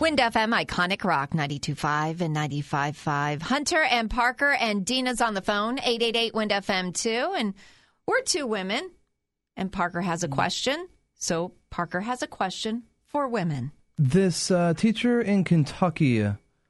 Wind 0.00 0.18
FM, 0.18 0.54
Iconic 0.54 1.04
Rock, 1.04 1.30
92.5 1.30 2.20
and 2.20 2.36
95.5. 2.36 3.40
Hunter 3.40 3.82
and 3.82 4.10
Parker 4.10 4.52
and 4.52 4.84
Dina's 4.84 5.22
on 5.22 5.32
the 5.32 5.40
phone, 5.40 5.78
888 5.78 6.34
Wind 6.34 6.50
FM 6.50 6.94
2. 6.94 7.34
And 7.36 7.54
we're 8.06 8.20
two 8.20 8.46
women, 8.46 8.90
and 9.56 9.72
Parker 9.72 10.02
has 10.02 10.22
a 10.22 10.28
question. 10.28 10.88
So 11.14 11.52
Parker 11.70 12.00
has 12.00 12.22
a 12.22 12.26
question 12.26 12.82
for 13.06 13.26
women. 13.26 13.72
This 13.96 14.50
uh, 14.50 14.74
teacher 14.74 15.22
in 15.22 15.44
Kentucky 15.44 16.22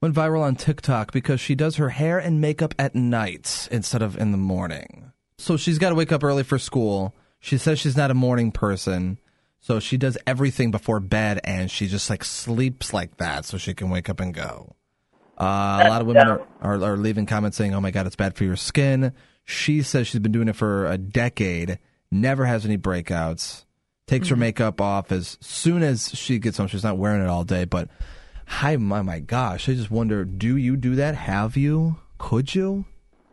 went 0.00 0.14
viral 0.14 0.42
on 0.42 0.54
TikTok 0.54 1.12
because 1.12 1.40
she 1.40 1.56
does 1.56 1.74
her 1.76 1.88
hair 1.88 2.20
and 2.20 2.40
makeup 2.40 2.72
at 2.78 2.94
night 2.94 3.68
instead 3.72 4.00
of 4.00 4.16
in 4.16 4.30
the 4.30 4.38
morning. 4.38 5.10
So 5.38 5.56
she's 5.56 5.78
got 5.78 5.88
to 5.88 5.96
wake 5.96 6.12
up 6.12 6.22
early 6.22 6.44
for 6.44 6.58
school. 6.58 7.14
She 7.40 7.58
says 7.58 7.80
she's 7.80 7.96
not 7.96 8.12
a 8.12 8.14
morning 8.14 8.52
person. 8.52 9.18
So 9.60 9.80
she 9.80 9.96
does 9.96 10.16
everything 10.26 10.70
before 10.70 11.00
bed 11.00 11.40
and 11.44 11.70
she 11.70 11.88
just 11.88 12.08
like 12.08 12.24
sleeps 12.24 12.94
like 12.94 13.16
that 13.16 13.44
so 13.44 13.58
she 13.58 13.74
can 13.74 13.90
wake 13.90 14.08
up 14.08 14.20
and 14.20 14.32
go. 14.32 14.76
Uh, 15.36 15.82
a 15.84 15.88
lot 15.88 16.00
of 16.00 16.06
women 16.06 16.26
are, 16.26 16.46
are, 16.60 16.82
are 16.82 16.96
leaving 16.96 17.26
comments 17.26 17.56
saying, 17.56 17.74
oh 17.74 17.80
my 17.80 17.90
God, 17.90 18.06
it's 18.06 18.16
bad 18.16 18.34
for 18.34 18.44
your 18.44 18.56
skin. 18.56 19.12
She 19.44 19.82
says 19.82 20.08
she's 20.08 20.20
been 20.20 20.32
doing 20.32 20.48
it 20.48 20.56
for 20.56 20.86
a 20.86 20.98
decade, 20.98 21.78
never 22.10 22.44
has 22.44 22.64
any 22.64 22.76
breakouts, 22.76 23.64
takes 24.06 24.28
her 24.28 24.36
makeup 24.36 24.80
off 24.80 25.12
as 25.12 25.38
soon 25.40 25.82
as 25.82 26.10
she 26.14 26.38
gets 26.38 26.58
home. 26.58 26.66
She's 26.66 26.84
not 26.84 26.98
wearing 26.98 27.22
it 27.22 27.28
all 27.28 27.44
day, 27.44 27.64
but 27.64 27.88
hi, 28.46 28.76
my, 28.76 29.02
my 29.02 29.20
gosh, 29.20 29.68
I 29.68 29.74
just 29.74 29.90
wonder, 29.90 30.24
do 30.24 30.56
you 30.56 30.76
do 30.76 30.96
that? 30.96 31.14
Have 31.14 31.56
you? 31.56 31.96
Could 32.18 32.54
you? 32.54 32.84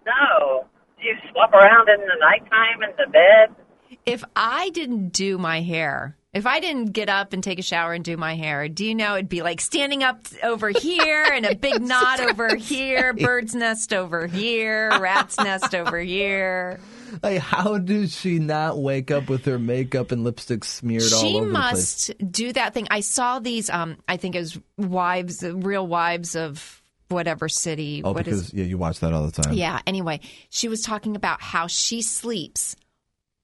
No. 0.05 0.67
Do 0.98 1.03
you 1.03 1.15
swap 1.31 1.53
around 1.53 1.89
in 1.89 2.01
the 2.01 2.15
nighttime 2.20 2.84
in 2.84 2.91
the 2.98 3.12
bed? 3.12 3.64
If 4.05 4.23
I 4.35 4.69
didn't 4.69 5.09
do 5.09 5.37
my 5.37 5.61
hair, 5.61 6.15
if 6.33 6.45
I 6.45 6.59
didn't 6.59 6.91
get 6.91 7.09
up 7.09 7.33
and 7.33 7.43
take 7.43 7.57
a 7.59 7.63
shower 7.63 7.93
and 7.93 8.03
do 8.03 8.17
my 8.17 8.35
hair, 8.35 8.67
do 8.69 8.85
you 8.85 8.93
know 8.93 9.15
it'd 9.15 9.29
be 9.29 9.41
like 9.41 9.61
standing 9.61 10.03
up 10.03 10.19
over 10.43 10.69
here 10.69 11.23
and 11.33 11.45
a 11.45 11.55
big 11.55 11.81
knot 11.87 12.19
over 12.19 12.55
here, 12.55 13.13
bird's 13.13 13.55
nest 13.55 13.93
over 13.93 14.27
here, 14.27 14.89
rat's 14.99 15.37
nest 15.39 15.73
over 15.73 15.99
here. 15.99 16.79
Like, 17.23 17.39
how 17.39 17.77
does 17.77 18.13
she 18.15 18.39
not 18.39 18.77
wake 18.77 19.09
up 19.09 19.29
with 19.29 19.45
her 19.45 19.57
makeup 19.57 20.12
and 20.12 20.23
lipstick 20.23 20.65
smeared 20.65 21.03
all 21.13 21.21
She 21.21 21.37
over 21.37 21.45
the 21.45 21.51
place? 21.51 22.09
must 22.09 22.31
do 22.31 22.51
that 22.53 22.73
thing. 22.73 22.87
I 22.91 22.99
saw 22.99 23.40
these. 23.40 23.69
Um, 23.69 23.97
I 24.07 24.17
think 24.17 24.35
it 24.35 24.40
was 24.40 24.59
wives, 24.77 25.41
real 25.41 25.87
wives 25.87 26.35
of 26.35 26.81
whatever 27.07 27.47
city. 27.47 28.01
Oh, 28.03 28.12
What 28.12 28.27
is- 28.27 28.49
because 28.49 28.53
yeah, 28.53 28.65
you 28.65 28.77
watch 28.77 28.99
that 28.99 29.13
all 29.13 29.25
the 29.25 29.41
time. 29.41 29.53
yeah. 29.53 29.79
Anyway, 29.87 30.19
she 30.49 30.67
was 30.67 30.81
talking 30.81 31.15
about 31.15 31.41
how 31.41 31.67
she 31.67 32.01
sleeps 32.01 32.75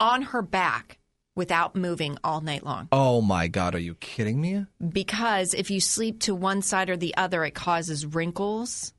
on 0.01 0.21
her 0.23 0.41
back 0.41 0.97
without 1.35 1.75
moving 1.75 2.17
all 2.23 2.41
night 2.41 2.65
long. 2.65 2.89
Oh 2.91 3.21
my 3.21 3.47
God, 3.47 3.73
are 3.75 3.79
you 3.79 3.95
kidding 3.95 4.41
me? 4.41 4.65
because 4.91 5.53
if 5.53 5.71
you 5.71 5.79
sleep 5.79 6.19
to 6.21 6.35
one 6.35 6.61
side 6.61 6.89
or 6.89 6.97
the 6.97 7.15
other, 7.15 7.45
it 7.45 7.51
causes 7.51 8.05
wrinkles 8.05 8.93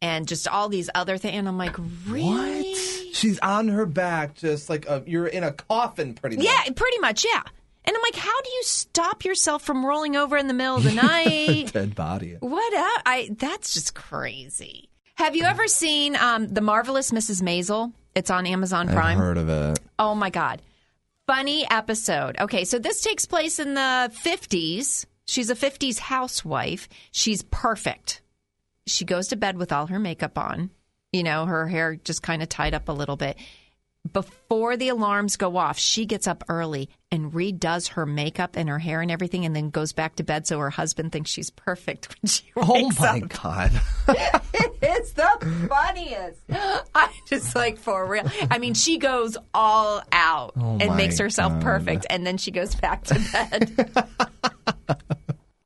and 0.00 0.26
just 0.26 0.48
all 0.48 0.68
these 0.70 0.88
other 0.94 1.18
things. 1.18 1.36
And 1.36 1.46
I'm 1.46 1.58
like, 1.58 1.76
really? 2.08 2.74
She's 3.12 3.38
on 3.40 3.68
her 3.68 3.84
back, 3.86 4.34
just 4.34 4.70
like 4.70 4.86
a, 4.88 5.02
you're 5.06 5.26
in 5.26 5.44
a 5.44 5.52
coffin, 5.52 6.14
pretty 6.14 6.36
much. 6.36 6.46
Yeah, 6.46 6.72
pretty 6.74 6.98
much, 7.00 7.26
yeah. 7.30 7.42
And 7.84 7.96
I'm 7.96 8.02
like, 8.02 8.14
how 8.16 8.40
do 8.42 8.50
you 8.50 8.62
stop 8.62 9.24
yourself 9.24 9.62
from 9.62 9.84
rolling 9.84 10.16
over 10.16 10.36
in 10.36 10.46
the 10.48 10.54
middle 10.54 10.76
of 10.76 10.84
the 10.84 10.92
night? 10.94 11.72
Dead 11.72 11.94
body. 11.94 12.36
what? 12.40 12.72
I 13.04 13.30
that's 13.38 13.74
just 13.74 13.94
crazy. 13.94 14.88
Have 15.16 15.36
you 15.36 15.44
ever 15.44 15.66
seen 15.68 16.16
um, 16.16 16.48
the 16.48 16.62
marvelous 16.62 17.10
Mrs. 17.10 17.42
Maisel? 17.42 17.92
It's 18.14 18.30
on 18.30 18.46
Amazon 18.46 18.88
Prime. 18.88 19.18
I've 19.18 19.18
heard 19.18 19.38
of 19.38 19.48
it. 19.48 19.80
Oh 19.98 20.14
my 20.14 20.30
God. 20.30 20.62
Funny 21.26 21.64
episode. 21.70 22.36
Okay, 22.40 22.64
so 22.64 22.78
this 22.78 23.02
takes 23.02 23.24
place 23.24 23.58
in 23.58 23.74
the 23.74 24.10
50s. 24.24 25.06
She's 25.26 25.50
a 25.50 25.54
50s 25.54 25.98
housewife. 25.98 26.88
She's 27.12 27.42
perfect. 27.42 28.20
She 28.86 29.04
goes 29.04 29.28
to 29.28 29.36
bed 29.36 29.56
with 29.56 29.72
all 29.72 29.86
her 29.86 30.00
makeup 30.00 30.36
on, 30.36 30.70
you 31.12 31.22
know, 31.22 31.46
her 31.46 31.68
hair 31.68 31.94
just 31.94 32.22
kind 32.22 32.42
of 32.42 32.48
tied 32.48 32.74
up 32.74 32.88
a 32.88 32.92
little 32.92 33.16
bit. 33.16 33.36
Before 34.10 34.76
the 34.78 34.88
alarms 34.88 35.36
go 35.36 35.56
off, 35.58 35.78
she 35.78 36.06
gets 36.06 36.26
up 36.26 36.42
early 36.48 36.88
and 37.12 37.32
redoes 37.32 37.90
her 37.90 38.06
makeup 38.06 38.56
and 38.56 38.68
her 38.68 38.78
hair 38.78 39.02
and 39.02 39.10
everything 39.10 39.44
and 39.44 39.54
then 39.54 39.68
goes 39.70 39.92
back 39.92 40.16
to 40.16 40.24
bed 40.24 40.46
so 40.46 40.58
her 40.58 40.70
husband 40.70 41.12
thinks 41.12 41.30
she's 41.30 41.50
perfect 41.50 42.08
when 42.22 42.28
she 42.30 42.44
oh 42.56 42.72
wakes 42.84 43.00
up. 43.00 43.14
Oh 43.14 43.18
my 43.18 43.20
up. 43.20 43.42
God. 44.08 44.40
It's 44.82 45.12
the 45.12 45.66
funniest. 45.68 46.40
I 46.94 47.10
just 47.28 47.54
like 47.54 47.76
for 47.78 48.06
real. 48.06 48.24
I 48.50 48.58
mean, 48.58 48.72
she 48.72 48.96
goes 48.96 49.36
all 49.52 50.02
out 50.10 50.54
Oh 50.58 50.78
and 50.80 50.96
makes 50.96 51.18
herself 51.18 51.52
God. 51.52 51.62
perfect, 51.62 52.06
and 52.08 52.26
then 52.26 52.38
she 52.38 52.50
goes 52.50 52.74
back 52.74 53.04
to 53.04 53.14
bed. 53.32 53.70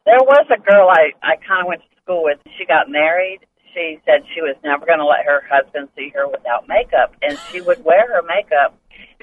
There 0.07 0.19
was 0.21 0.47
a 0.51 0.61
girl 0.61 0.89
I, 0.91 1.13
I 1.23 1.37
kind 1.37 1.63
of 1.63 1.67
went 1.67 1.81
to 1.83 1.89
school 2.03 2.25
with. 2.25 2.39
She 2.59 2.67
got 2.67 2.91
married. 2.91 3.41
She 3.75 3.99
said 4.07 4.23
she 4.35 4.41
was 4.41 4.55
never 4.63 4.87
going 4.87 5.01
to 5.01 5.05
let 5.05 5.25
her 5.27 5.43
husband 5.51 5.89
see 5.97 6.11
her 6.15 6.29
without 6.29 6.69
makeup, 6.69 7.15
and 7.23 7.37
she 7.51 7.61
would 7.61 7.85
wear 7.85 8.07
her 8.15 8.23
makeup. 8.23 8.79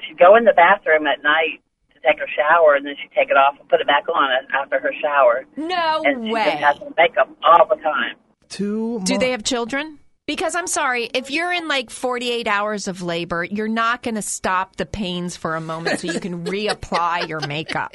She'd 0.06 0.18
go 0.18 0.36
in 0.36 0.44
the 0.44 0.52
bathroom 0.52 1.06
at 1.06 1.22
night 1.22 1.62
to 1.94 2.00
take 2.06 2.18
her 2.20 2.28
shower, 2.36 2.74
and 2.74 2.84
then 2.86 2.94
she'd 3.00 3.12
take 3.16 3.30
it 3.30 3.36
off 3.36 3.58
and 3.58 3.66
put 3.68 3.80
it 3.80 3.86
back 3.86 4.04
on 4.08 4.28
after 4.54 4.78
her 4.78 4.92
shower. 5.00 5.44
no 5.56 6.02
And 6.04 6.26
she 6.26 6.32
way. 6.32 6.44
just 6.60 6.80
had 6.80 6.94
makeup 6.98 7.30
all 7.42 7.66
the 7.66 7.76
time. 7.82 8.16
Two. 8.50 9.00
Do 9.04 9.16
they 9.16 9.30
have 9.30 9.42
children? 9.42 9.98
Because 10.26 10.54
I'm 10.54 10.66
sorry, 10.66 11.04
if 11.14 11.30
you're 11.30 11.52
in 11.52 11.66
like 11.66 11.90
48 11.90 12.46
hours 12.46 12.86
of 12.86 13.02
labor, 13.02 13.42
you're 13.44 13.66
not 13.68 14.02
going 14.02 14.14
to 14.14 14.22
stop 14.22 14.76
the 14.76 14.86
pains 14.86 15.34
for 15.36 15.56
a 15.56 15.60
moment 15.60 16.00
so 16.00 16.12
you 16.12 16.20
can 16.20 16.44
reapply 16.46 17.26
your 17.28 17.40
makeup 17.40 17.92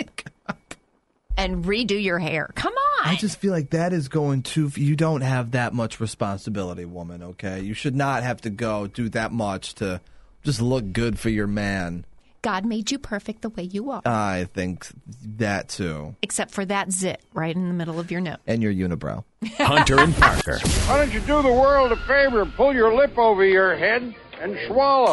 and 1.37 1.63
redo 1.65 2.01
your 2.01 2.19
hair. 2.19 2.49
Come 2.55 2.73
on. 2.73 2.86
I 3.03 3.15
just 3.15 3.39
feel 3.39 3.51
like 3.51 3.69
that 3.71 3.93
is 3.93 4.07
going 4.07 4.43
too. 4.43 4.71
You 4.75 4.95
don't 4.95 5.21
have 5.21 5.51
that 5.51 5.73
much 5.73 5.99
responsibility, 5.99 6.85
woman. 6.85 7.23
Okay, 7.23 7.61
you 7.61 7.73
should 7.73 7.95
not 7.95 8.23
have 8.23 8.41
to 8.41 8.49
go 8.49 8.87
do 8.87 9.09
that 9.09 9.31
much 9.31 9.75
to 9.75 10.01
just 10.43 10.61
look 10.61 10.91
good 10.93 11.19
for 11.19 11.29
your 11.29 11.47
man. 11.47 12.05
God 12.43 12.65
made 12.65 12.91
you 12.91 12.99
perfect 12.99 13.41
the 13.41 13.49
way 13.49 13.63
you 13.63 13.89
are, 13.91 14.01
I 14.05 14.47
think 14.53 14.87
that 15.37 15.69
too, 15.69 16.15
except 16.21 16.51
for 16.51 16.63
that 16.65 16.91
zit 16.91 17.19
right 17.33 17.53
in 17.53 17.67
the 17.67 17.73
middle 17.73 17.99
of 17.99 18.09
your 18.11 18.21
nose. 18.21 18.37
and 18.45 18.61
your 18.61 18.71
unibrow. 18.71 19.23
Hunter 19.57 19.99
and 19.99 20.15
Parker. 20.15 20.59
Why 20.85 20.97
don't 20.97 21.13
you 21.13 21.19
do 21.21 21.41
the 21.41 21.51
world 21.51 21.91
a 21.91 21.97
favor 22.07 22.41
and 22.43 22.53
pull 22.53 22.73
your 22.73 22.93
lip 22.95 23.17
over 23.17 23.43
your 23.43 23.75
head 23.75 24.15
and 24.39 24.57
swallow? 24.67 25.07